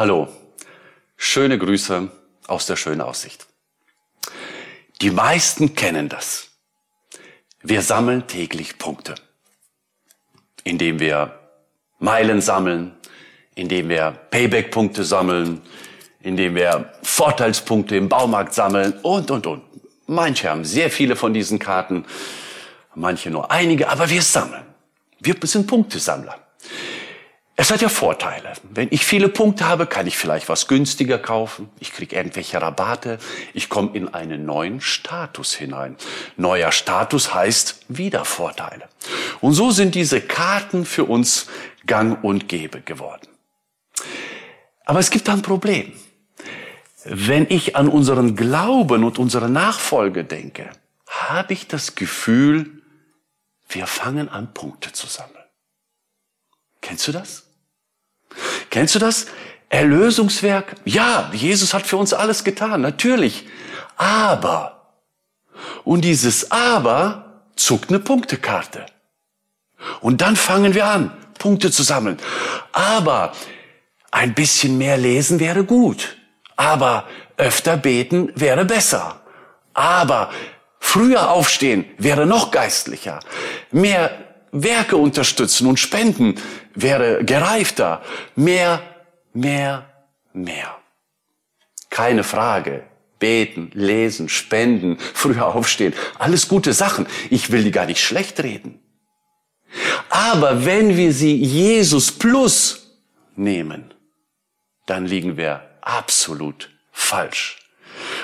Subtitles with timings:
[0.00, 0.28] Hallo,
[1.18, 2.10] schöne Grüße
[2.46, 3.46] aus der schönen Aussicht.
[5.02, 6.52] Die meisten kennen das.
[7.62, 9.14] Wir sammeln täglich Punkte,
[10.64, 11.38] indem wir
[11.98, 12.94] Meilen sammeln,
[13.54, 15.60] indem wir Payback-Punkte sammeln,
[16.22, 19.62] indem wir Vorteilspunkte im Baumarkt sammeln und, und, und.
[20.06, 22.06] Manche haben sehr viele von diesen Karten,
[22.94, 24.64] manche nur einige, aber wir sammeln.
[25.18, 26.38] Wir sind Punktesammler.
[27.60, 28.54] Es hat ja Vorteile.
[28.70, 31.68] Wenn ich viele Punkte habe, kann ich vielleicht was günstiger kaufen.
[31.78, 33.18] Ich kriege irgendwelche Rabatte.
[33.52, 35.96] Ich komme in einen neuen Status hinein.
[36.38, 38.88] Neuer Status heißt wieder Vorteile.
[39.42, 41.48] Und so sind diese Karten für uns
[41.84, 43.28] gang und gäbe geworden.
[44.86, 45.92] Aber es gibt ein Problem.
[47.04, 50.70] Wenn ich an unseren Glauben und unsere Nachfolge denke,
[51.06, 52.80] habe ich das Gefühl,
[53.68, 55.44] wir fangen an, Punkte zu sammeln.
[56.80, 57.49] Kennst du das?
[58.70, 59.26] Kennst du das?
[59.68, 60.76] Erlösungswerk?
[60.84, 63.46] Ja, Jesus hat für uns alles getan, natürlich.
[63.96, 64.94] Aber,
[65.84, 68.86] und dieses Aber zuckt eine Punktekarte.
[70.00, 72.18] Und dann fangen wir an, Punkte zu sammeln.
[72.72, 73.32] Aber
[74.10, 76.16] ein bisschen mehr lesen wäre gut.
[76.56, 79.20] Aber öfter beten wäre besser.
[79.72, 80.30] Aber
[80.78, 83.20] früher aufstehen wäre noch geistlicher.
[83.70, 84.10] Mehr
[84.52, 86.34] Werke unterstützen und spenden
[86.74, 88.02] wäre gereifter.
[88.36, 88.82] Mehr,
[89.32, 89.86] mehr,
[90.32, 90.76] mehr.
[91.90, 92.84] Keine Frage.
[93.18, 95.92] Beten, lesen, spenden, früher aufstehen.
[96.18, 97.06] Alles gute Sachen.
[97.28, 98.80] Ich will die gar nicht schlecht reden.
[100.08, 102.98] Aber wenn wir sie Jesus plus
[103.36, 103.94] nehmen,
[104.86, 107.58] dann liegen wir absolut falsch.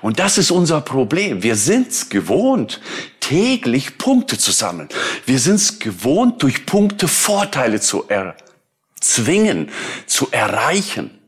[0.00, 1.42] Und das ist unser Problem.
[1.42, 2.80] Wir sind's gewohnt,
[3.22, 4.88] täglich Punkte zu sammeln.
[5.24, 9.70] Wir sind's gewohnt, durch Punkte Vorteile zu erzwingen,
[10.06, 11.18] zu erreichen.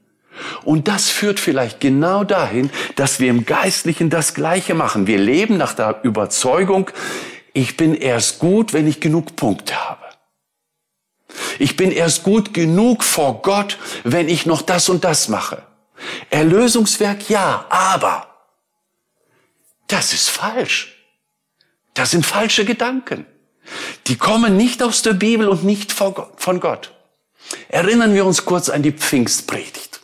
[0.65, 5.07] Und das führt vielleicht genau dahin, dass wir im Geistlichen das Gleiche machen.
[5.07, 6.91] Wir leben nach der Überzeugung,
[7.53, 10.03] ich bin erst gut, wenn ich genug Punkte habe.
[11.61, 15.63] Ich bin erst gut genug vor Gott, wenn ich noch das und das mache.
[16.31, 18.27] Erlösungswerk ja, aber
[19.87, 20.94] das ist falsch.
[21.95, 23.27] Das sind falsche Gedanken.
[24.09, 26.93] Die kommen nicht aus der Bibel und nicht von Gott.
[27.69, 30.01] Erinnern wir uns kurz an die Pfingstpredigt.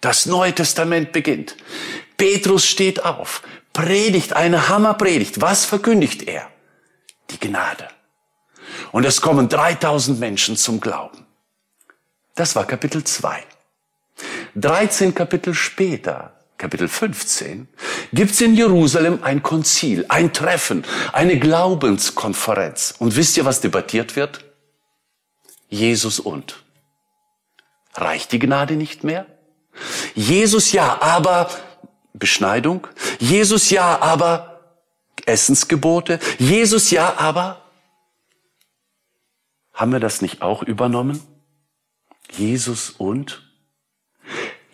[0.00, 1.56] Das Neue Testament beginnt.
[2.16, 3.42] Petrus steht auf,
[3.72, 5.40] predigt eine Hammerpredigt.
[5.40, 6.50] Was verkündigt er?
[7.30, 7.88] Die Gnade.
[8.92, 11.26] Und es kommen 3000 Menschen zum Glauben.
[12.34, 13.42] Das war Kapitel 2.
[14.56, 17.68] 13 Kapitel später, Kapitel 15,
[18.14, 22.94] gibt's in Jerusalem ein Konzil, ein Treffen, eine Glaubenskonferenz.
[22.98, 24.44] Und wisst ihr, was debattiert wird?
[25.68, 26.62] Jesus und.
[27.94, 29.26] Reicht die Gnade nicht mehr?
[30.14, 31.50] Jesus ja, aber
[32.12, 32.86] Beschneidung.
[33.18, 34.78] Jesus ja, aber
[35.26, 36.18] Essensgebote.
[36.38, 37.62] Jesus ja, aber
[39.72, 41.20] haben wir das nicht auch übernommen?
[42.30, 43.43] Jesus und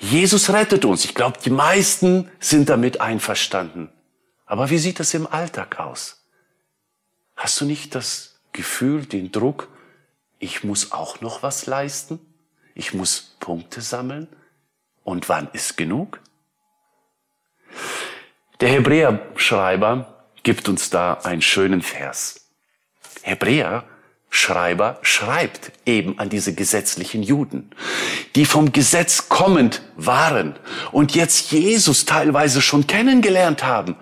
[0.01, 1.05] Jesus rettet uns.
[1.05, 3.91] Ich glaube, die meisten sind damit einverstanden.
[4.47, 6.25] Aber wie sieht das im Alltag aus?
[7.37, 9.69] Hast du nicht das Gefühl, den Druck,
[10.39, 12.19] ich muss auch noch was leisten?
[12.75, 14.27] Ich muss Punkte sammeln?
[15.05, 16.21] Und wann ist genug?
[18.61, 22.49] Der Hebräer-Schreiber gibt uns da einen schönen Vers.
[23.23, 23.85] Hebräer
[24.31, 27.71] Schreiber schreibt eben an diese gesetzlichen Juden,
[28.37, 30.57] die vom Gesetz kommend waren
[30.93, 33.97] und jetzt Jesus teilweise schon kennengelernt haben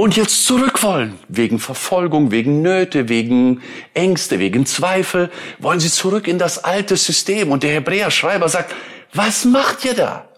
[0.00, 3.60] und jetzt zurück wollen, wegen Verfolgung, wegen Nöte, wegen
[3.92, 7.52] Ängste, wegen Zweifel, wollen sie zurück in das alte System.
[7.52, 8.74] Und der Hebräer-Schreiber sagt,
[9.12, 10.28] was macht ihr da?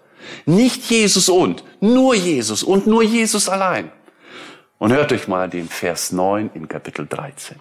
[0.47, 3.93] Nicht Jesus und, nur Jesus und nur Jesus allein.
[4.78, 7.61] Und hört euch mal den Vers 9 in Kapitel 13.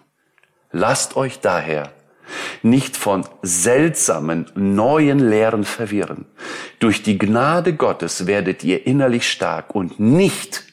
[0.71, 1.91] Lasst euch daher
[2.63, 6.25] nicht von seltsamen neuen Lehren verwirren.
[6.79, 10.63] Durch die Gnade Gottes werdet ihr innerlich stark und nicht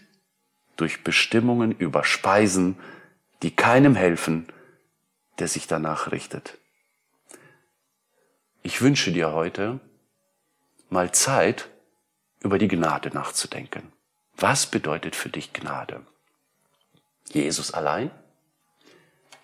[0.77, 2.79] durch Bestimmungen über Speisen,
[3.43, 4.47] die keinem helfen,
[5.39, 6.59] der sich danach richtet.
[8.63, 9.81] Ich wünsche dir heute
[10.91, 11.69] mal Zeit,
[12.41, 13.93] über die Gnade nachzudenken.
[14.37, 16.07] Was bedeutet für dich Gnade?
[17.33, 18.11] Jesus allein?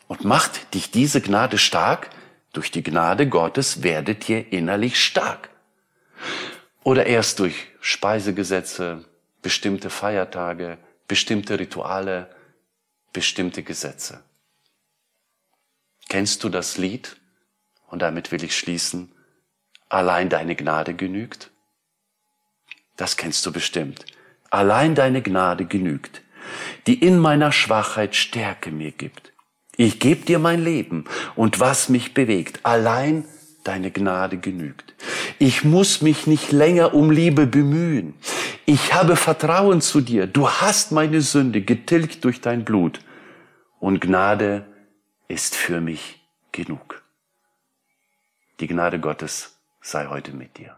[0.06, 2.10] Und macht dich diese Gnade stark?
[2.52, 5.50] Durch die Gnade Gottes werdet ihr innerlich stark.
[6.82, 9.04] Oder erst durch Speisegesetze,
[9.42, 10.78] bestimmte Feiertage,
[11.08, 12.34] bestimmte Rituale,
[13.12, 14.22] bestimmte Gesetze.
[16.08, 17.16] Kennst du das Lied?
[17.88, 19.12] Und damit will ich schließen.
[19.88, 21.50] Allein deine Gnade genügt.
[22.96, 24.04] Das kennst du bestimmt.
[24.50, 26.22] Allein deine Gnade genügt,
[26.86, 29.33] die in meiner Schwachheit Stärke mir gibt.
[29.76, 31.04] Ich gebe dir mein Leben
[31.34, 32.60] und was mich bewegt.
[32.62, 33.24] Allein
[33.64, 34.94] deine Gnade genügt.
[35.38, 38.14] Ich muss mich nicht länger um Liebe bemühen.
[38.66, 40.26] Ich habe Vertrauen zu dir.
[40.26, 43.00] Du hast meine Sünde getilgt durch dein Blut.
[43.80, 44.66] Und Gnade
[45.28, 47.02] ist für mich genug.
[48.60, 50.76] Die Gnade Gottes sei heute mit dir.